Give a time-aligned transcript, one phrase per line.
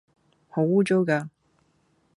[0.49, 1.29] 好污糟㗎